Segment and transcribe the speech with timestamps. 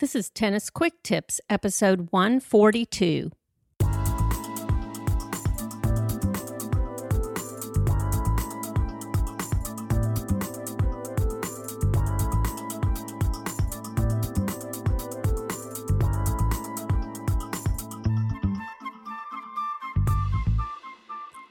[0.00, 3.32] This is Tennis Quick Tips, episode 142.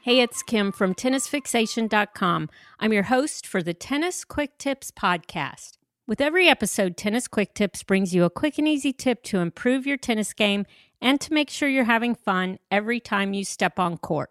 [0.03, 2.49] Hey, it's Kim from tennisfixation.com.
[2.79, 5.76] I'm your host for the Tennis Quick Tips podcast.
[6.07, 9.85] With every episode, Tennis Quick Tips brings you a quick and easy tip to improve
[9.85, 10.65] your tennis game
[11.01, 14.29] and to make sure you're having fun every time you step on court.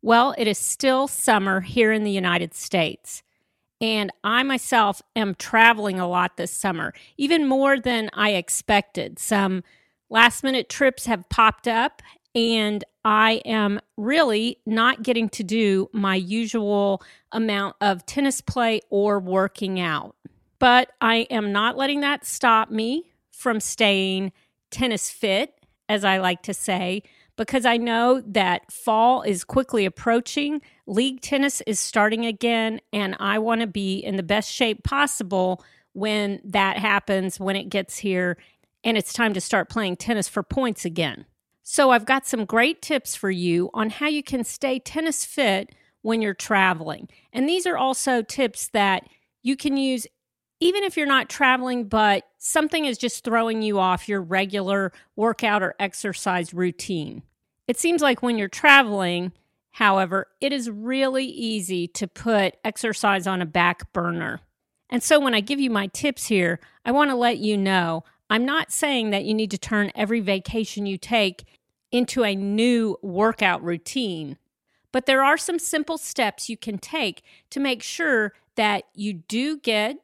[0.00, 3.22] Well, it is still summer here in the United States.
[3.78, 9.18] And I myself am traveling a lot this summer, even more than I expected.
[9.18, 9.64] Some
[10.08, 12.00] last minute trips have popped up,
[12.34, 19.18] and I am really not getting to do my usual amount of tennis play or
[19.18, 20.16] working out.
[20.64, 24.32] But I am not letting that stop me from staying
[24.70, 25.52] tennis fit,
[25.90, 27.02] as I like to say,
[27.36, 30.62] because I know that fall is quickly approaching.
[30.86, 35.62] League tennis is starting again, and I want to be in the best shape possible
[35.92, 38.38] when that happens, when it gets here,
[38.82, 41.26] and it's time to start playing tennis for points again.
[41.62, 45.74] So, I've got some great tips for you on how you can stay tennis fit
[46.00, 47.10] when you're traveling.
[47.34, 49.06] And these are also tips that
[49.42, 50.06] you can use
[50.60, 55.62] even if you're not traveling, but something is just throwing you off your regular workout
[55.62, 57.22] or exercise routine.
[57.66, 59.32] It seems like when you're traveling,
[59.72, 64.40] however, it is really easy to put exercise on a back burner.
[64.90, 68.04] And so when I give you my tips here, I want to let you know
[68.30, 71.44] I'm not saying that you need to turn every vacation you take
[71.92, 74.38] into a new workout routine,
[74.92, 79.58] but there are some simple steps you can take to make sure that you do
[79.58, 79.98] get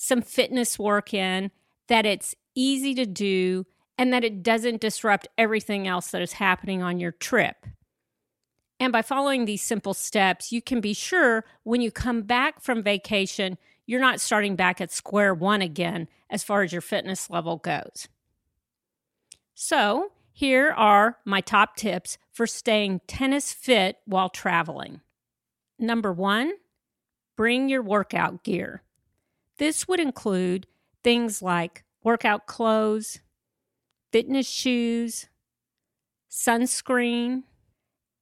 [0.00, 1.50] some fitness work in,
[1.88, 3.66] that it's easy to do,
[3.98, 7.66] and that it doesn't disrupt everything else that is happening on your trip.
[8.78, 12.80] And by following these simple steps, you can be sure when you come back from
[12.80, 17.56] vacation, you're not starting back at square one again as far as your fitness level
[17.56, 18.06] goes.
[19.54, 25.00] So, here are my top tips for staying tennis fit while traveling.
[25.76, 26.52] Number one,
[27.36, 28.84] bring your workout gear.
[29.58, 30.66] This would include
[31.02, 33.20] things like workout clothes,
[34.12, 35.28] fitness shoes,
[36.30, 37.42] sunscreen,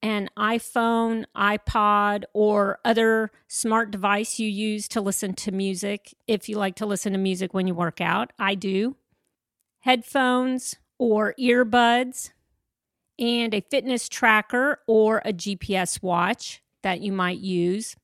[0.01, 6.57] an iPhone, iPod, or other smart device you use to listen to music if you
[6.57, 8.31] like to listen to music when you work out.
[8.37, 8.95] I do.
[9.79, 12.31] Headphones or earbuds,
[13.19, 17.95] and a fitness tracker or a GPS watch that you might use.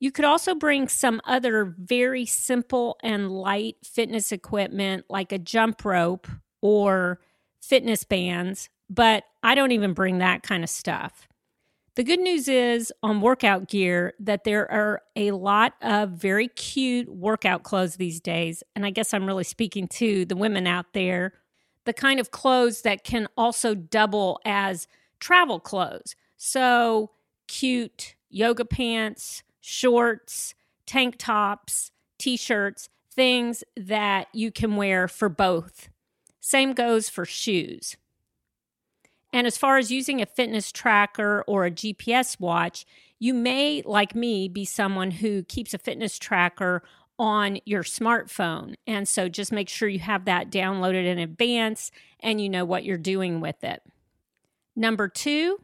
[0.00, 5.84] You could also bring some other very simple and light fitness equipment like a jump
[5.84, 6.28] rope
[6.60, 7.20] or
[7.60, 11.26] fitness bands, but I don't even bring that kind of stuff.
[11.96, 17.08] The good news is on workout gear that there are a lot of very cute
[17.08, 18.62] workout clothes these days.
[18.76, 21.32] And I guess I'm really speaking to the women out there
[21.88, 24.86] the kind of clothes that can also double as
[25.20, 26.14] travel clothes.
[26.36, 27.12] So,
[27.46, 30.54] cute yoga pants, shorts,
[30.86, 35.90] tank tops, t shirts, things that you can wear for both.
[36.40, 37.94] Same goes for shoes.
[39.30, 42.86] And as far as using a fitness tracker or a GPS watch,
[43.18, 46.82] you may, like me, be someone who keeps a fitness tracker
[47.18, 48.74] on your smartphone.
[48.86, 51.90] And so just make sure you have that downloaded in advance
[52.20, 53.82] and you know what you're doing with it.
[54.74, 55.60] Number two,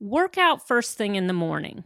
[0.00, 1.84] work out first thing in the morning.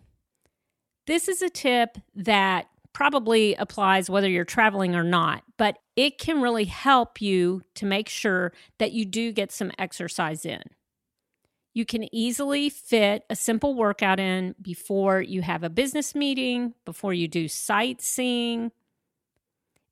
[1.06, 6.40] This is a tip that probably applies whether you're traveling or not, but it can
[6.40, 10.62] really help you to make sure that you do get some exercise in.
[11.74, 17.12] You can easily fit a simple workout in before you have a business meeting, before
[17.12, 18.70] you do sightseeing.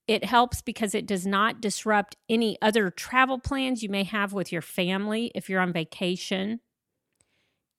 [0.07, 4.53] It helps because it does not disrupt any other travel plans you may have with
[4.53, 6.61] your family if you're on vacation.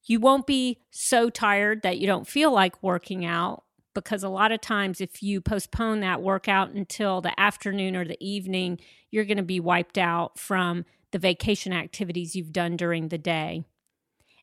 [0.06, 3.64] You won't be so tired that you don't feel like working out
[3.94, 8.18] because a lot of times, if you postpone that workout until the afternoon or the
[8.20, 8.80] evening,
[9.12, 13.64] you're going to be wiped out from the vacation activities you've done during the day.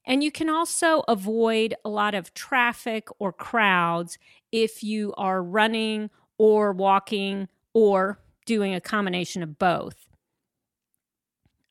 [0.07, 4.19] And you can also avoid a lot of traffic or crowds
[4.51, 10.07] if you are running or walking or doing a combination of both.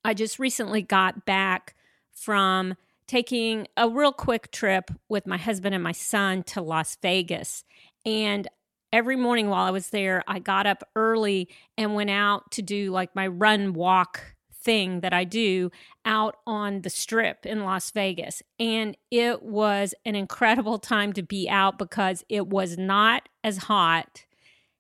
[0.06, 1.76] I just recently got back
[2.14, 2.76] from
[3.10, 7.64] taking a real quick trip with my husband and my son to Las Vegas.
[8.06, 8.48] And
[8.94, 12.92] every morning while I was there, I got up early and went out to do
[12.92, 15.72] like my run walk thing that I do
[16.06, 18.44] out on the strip in Las Vegas.
[18.60, 24.24] And it was an incredible time to be out because it was not as hot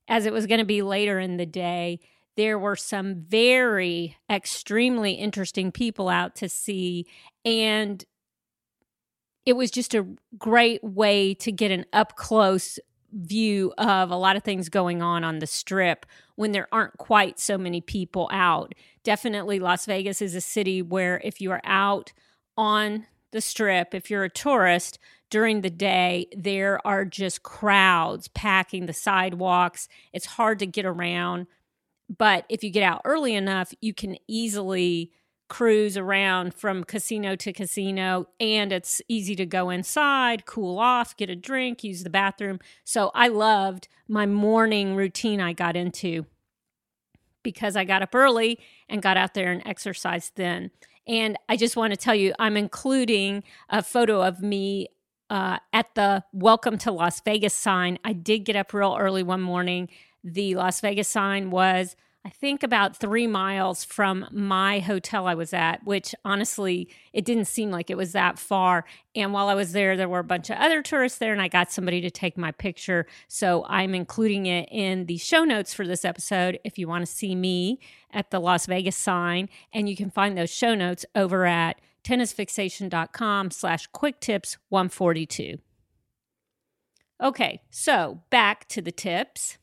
[0.08, 2.00] as it was going to be later in the day.
[2.38, 7.08] There were some very extremely interesting people out to see.
[7.44, 8.06] And
[9.46, 10.06] it was just a
[10.38, 12.80] great way to get an up close
[13.12, 16.06] view of a lot of things going on on the strip
[16.36, 18.74] when there aren't quite so many people out.
[19.04, 22.14] Definitely, Las Vegas is a city where if you are out
[22.58, 25.00] on the strip, if you're a tourist
[25.30, 29.88] during the day, there are just crowds packing the sidewalks.
[30.14, 31.48] It's hard to get around.
[32.18, 35.12] But if you get out early enough, you can easily
[35.50, 41.30] cruise around from casino to casino and it's easy to go inside, cool off, get
[41.30, 42.60] a drink, use the bathroom.
[42.86, 46.26] So I loved my morning routine I got into
[47.44, 50.72] because I got up early and got out there and exercised then.
[51.08, 54.88] And I just want to tell you, I'm including a photo of me
[55.30, 57.98] uh, at the Welcome to Las Vegas sign.
[58.04, 59.90] I did get up real early one morning.
[60.24, 61.96] The Las Vegas sign was
[62.30, 67.46] I think about three miles from my hotel I was at, which honestly, it didn't
[67.46, 68.86] seem like it was that far.
[69.16, 71.48] And while I was there, there were a bunch of other tourists there, and I
[71.48, 73.08] got somebody to take my picture.
[73.30, 77.12] So I'm including it in the show notes for this episode if you want to
[77.12, 77.80] see me
[78.14, 79.50] at the Las Vegas sign.
[79.74, 85.58] And you can find those show notes over at tennisfixation.com slash quick tips 142.
[87.24, 89.58] Okay, so back to the tips.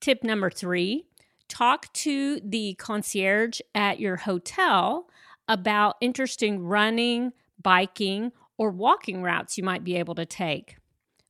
[0.00, 1.09] Tip number three
[1.50, 5.10] talk to the concierge at your hotel
[5.48, 10.76] about interesting running, biking, or walking routes you might be able to take,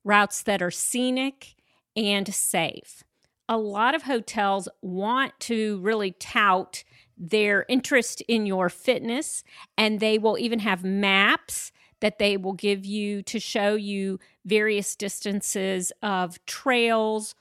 [0.05, 1.55] routes that are scenic
[1.97, 3.03] and safe.
[3.49, 6.85] A lot of hotels want to really tout
[7.17, 9.43] their interest in your fitness,
[9.77, 14.97] and they will even have maps that they will give you to show you various
[14.97, 17.35] distances of trails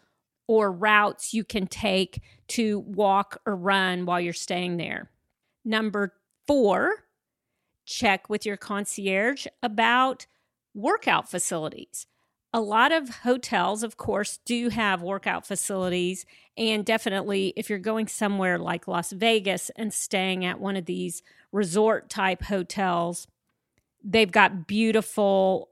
[0.50, 5.12] or routes you can take to walk or run while you're staying there.
[5.64, 6.16] Number
[6.48, 7.06] four,
[7.86, 10.26] check with your concierge about
[10.74, 12.08] workout facilities.
[12.52, 16.26] A lot of hotels, of course, do have workout facilities.
[16.58, 21.22] And definitely, if you're going somewhere like Las Vegas and staying at one of these
[21.52, 23.28] resort type hotels,
[24.04, 25.70] they've got beautiful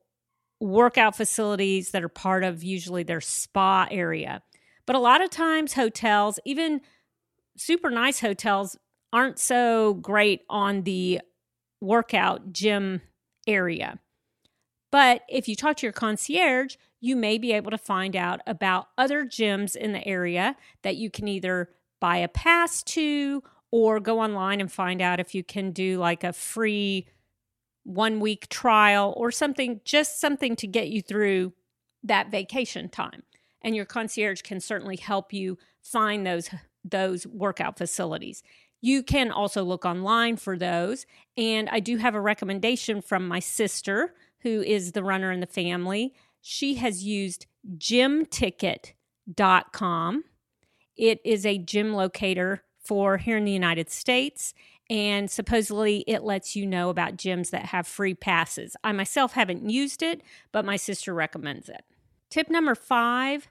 [0.60, 4.44] workout facilities that are part of usually their spa area.
[4.88, 6.82] But a lot of times, hotels, even
[7.58, 8.78] super nice hotels,
[9.14, 11.22] aren't so great on the
[11.82, 13.02] workout gym
[13.46, 14.00] area.
[14.92, 18.88] But if you talk to your concierge, you may be able to find out about
[18.98, 21.70] other gyms in the area that you can either
[22.00, 26.24] buy a pass to or go online and find out if you can do like
[26.24, 27.08] a free
[27.84, 31.54] one week trial or something, just something to get you through
[32.04, 33.24] that vacation time
[33.62, 36.50] and your concierge can certainly help you find those
[36.84, 38.44] those workout facilities.
[38.82, 41.06] You can also look online for those.
[41.36, 45.48] And I do have a recommendation from my sister, who is the runner in the
[45.48, 46.14] family.
[46.42, 50.24] She has used gymticket.com.
[50.96, 54.54] It is a gym locator for here in the United States.
[54.90, 58.78] And supposedly it lets you know about gyms that have free passes.
[58.84, 60.22] I myself haven't used it,
[60.54, 61.84] but my sister recommends it.
[62.30, 63.48] Tip number five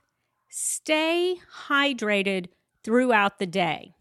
[0.49, 1.35] stay
[1.67, 2.47] hydrated
[2.83, 3.95] throughout the day.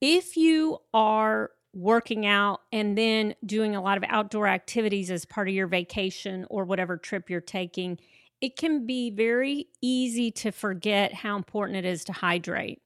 [0.00, 5.48] If you are working out and then doing a lot of outdoor activities as part
[5.48, 7.98] of your vacation or whatever trip you're taking,
[8.40, 12.82] it can be very easy to forget how important it is to hydrate.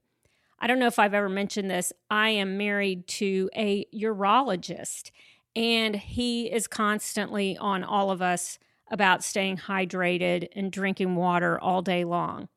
[0.59, 1.93] I don't know if I've ever mentioned this.
[2.11, 5.11] I am married to a urologist,
[5.55, 8.59] and he is constantly on all of us
[8.91, 12.49] about staying hydrated and drinking water all day long.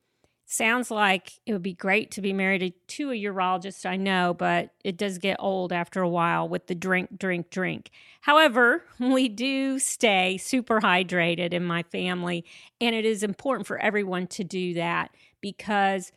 [0.51, 4.71] Sounds like it would be great to be married to a urologist, I know, but
[4.83, 7.91] it does get old after a while with the drink, drink, drink.
[8.21, 12.45] However, we do stay super hydrated in my family,
[12.81, 16.11] and it is important for everyone to do that because,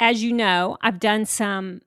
[0.00, 1.80] as you know, I've done some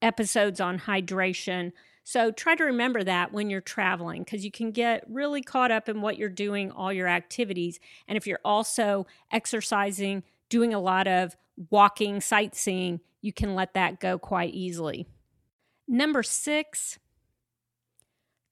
[0.00, 1.72] episodes on hydration.
[2.04, 5.88] So try to remember that when you're traveling because you can get really caught up
[5.88, 7.78] in what you're doing, all your activities.
[8.08, 11.36] And if you're also exercising, doing a lot of
[11.70, 15.06] walking, sightseeing, you can let that go quite easily.
[15.86, 16.98] Number six,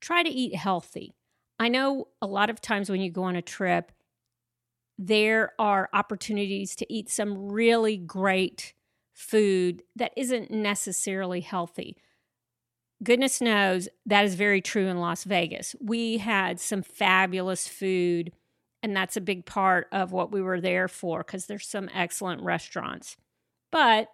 [0.01, 1.15] try to eat healthy.
[1.59, 3.93] I know a lot of times when you go on a trip,
[4.97, 8.75] there are opportunities to eat some really great
[9.13, 11.97] food that isn't necessarily healthy.
[13.03, 15.75] Goodness knows that is very true in Las Vegas.
[15.81, 18.33] We had some fabulous food,
[18.83, 22.43] and that's a big part of what we were there for because there's some excellent
[22.43, 23.17] restaurants.
[23.71, 24.09] But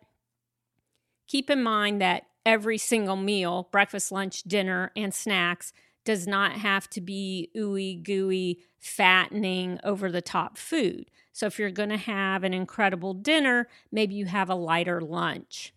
[1.27, 5.73] keep in mind that every single meal breakfast, lunch, dinner, and snacks
[6.05, 11.11] does not have to be ooey gooey, fattening, over the top food.
[11.33, 15.75] So if you're going to have an incredible dinner, maybe you have a lighter lunch.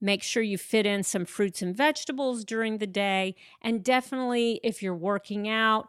[0.00, 3.34] Make sure you fit in some fruits and vegetables during the day.
[3.60, 5.88] And definitely, if you're working out,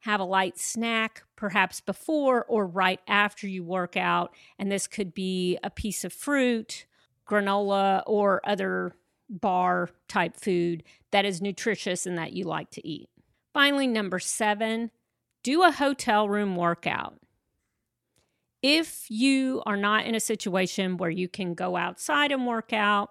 [0.00, 4.34] have a light snack, perhaps before or right after you work out.
[4.58, 6.86] And this could be a piece of fruit,
[7.28, 8.94] granola, or other
[9.28, 13.08] bar type food that is nutritious and that you like to eat.
[13.52, 14.90] Finally, number seven,
[15.42, 17.18] do a hotel room workout.
[18.62, 23.10] If you are not in a situation where you can go outside and work out,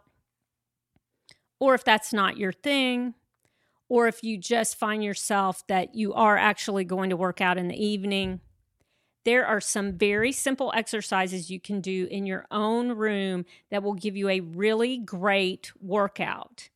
[1.59, 3.13] or if that's not your thing,
[3.87, 7.67] or if you just find yourself that you are actually going to work out in
[7.67, 8.41] the evening,
[9.25, 13.95] there are some very simple exercises you can do in your own room that will
[13.95, 16.69] give you a really great workout.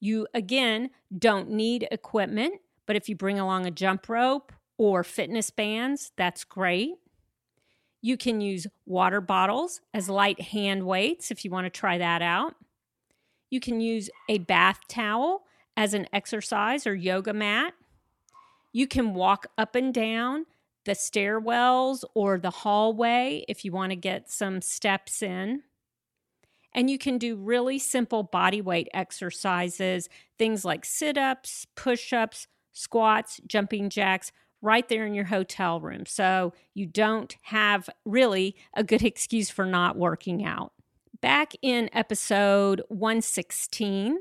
[0.00, 5.50] You, again, don't need equipment, but if you bring along a jump rope or fitness
[5.50, 6.94] bands, that's great.
[8.00, 12.22] You can use water bottles as light hand weights if you want to try that
[12.22, 12.54] out.
[13.50, 15.44] You can use a bath towel
[15.76, 17.74] as an exercise or yoga mat.
[18.72, 20.46] You can walk up and down
[20.84, 25.62] the stairwells or the hallway if you want to get some steps in.
[26.74, 32.46] And you can do really simple body weight exercises, things like sit ups, push ups,
[32.72, 36.04] squats, jumping jacks, right there in your hotel room.
[36.06, 40.72] So you don't have really a good excuse for not working out.
[41.20, 44.18] Back in episode 116,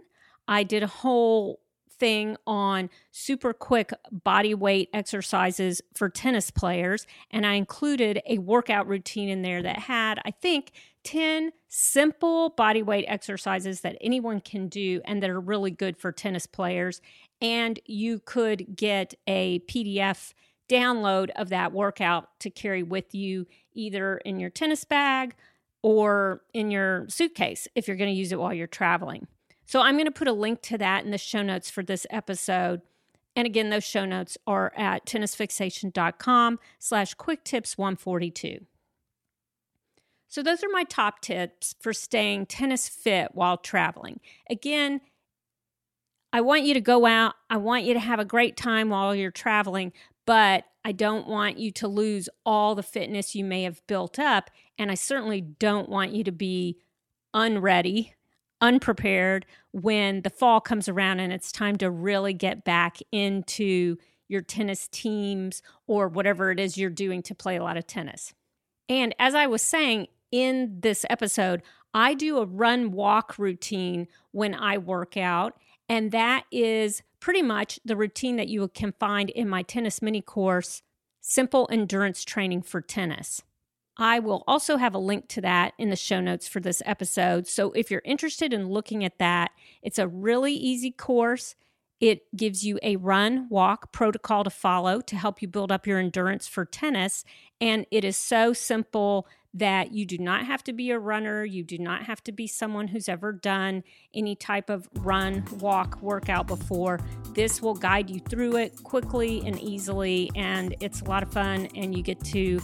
[0.48, 1.60] I did a whole
[1.92, 7.06] thing on super quick body weight exercises for tennis players.
[7.30, 10.72] And I included a workout routine in there that had, I think,
[11.04, 16.12] 10 simple body weight exercises that anyone can do and that are really good for
[16.12, 17.01] tennis players.
[17.42, 20.34] And you could get a PDF
[20.68, 25.36] download of that workout to carry with you either in your tennis bag
[25.88, 29.25] or in your suitcase if you're going to use it while you're traveling.
[29.65, 32.06] So I'm going to put a link to that in the show notes for this
[32.10, 32.82] episode.
[33.38, 38.65] And again, those show notes are at tennisfixation.com slash quick tips 142.
[40.27, 44.20] So those are my top tips for staying tennis fit while traveling.
[44.50, 45.00] Again,
[46.34, 47.36] I want you to go out.
[47.50, 49.94] I want you to have a great time while you're traveling,
[50.27, 54.51] but I don't want you to lose all the fitness you may have built up.
[54.77, 56.77] And I certainly don't want you to be
[57.34, 58.13] unready
[58.60, 63.96] unprepared when the fall comes around and it's time to really get back into
[64.27, 68.34] your tennis teams or whatever it is you're doing to play a lot of tennis.
[68.89, 71.62] And as I was saying in this episode,
[71.93, 75.57] I do a run walk routine when I work out.
[75.88, 80.22] And that is pretty much the routine that you can find in my tennis mini
[80.22, 80.82] course,
[81.22, 83.42] Simple Endurance Training for Tennis.
[83.98, 87.48] I will also have a link to that in the show notes for this episode.
[87.48, 91.56] So if you're interested in looking at that, it's a really easy course.
[92.00, 95.98] It gives you a run walk protocol to follow to help you build up your
[95.98, 97.24] endurance for tennis.
[97.60, 101.44] And it is so simple that you do not have to be a runner.
[101.44, 103.84] You do not have to be someone who's ever done
[104.14, 107.00] any type of run, walk, workout before.
[107.34, 110.30] This will guide you through it quickly and easily.
[110.36, 111.68] And it's a lot of fun.
[111.76, 112.60] And you get to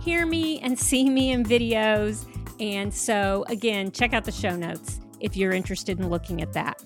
[0.00, 2.26] hear me and see me in videos.
[2.58, 6.82] And so, again, check out the show notes if you're interested in looking at that.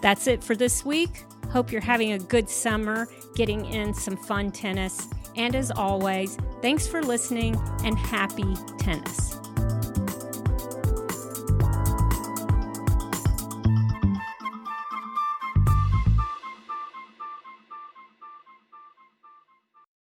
[0.00, 1.24] That's it for this week.
[1.50, 5.08] Hope you're having a good summer, getting in some fun tennis.
[5.36, 9.43] And as always, thanks for listening and happy tennis.